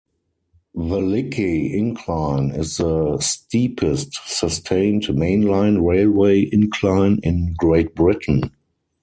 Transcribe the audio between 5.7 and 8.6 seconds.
railway incline in Great Britain.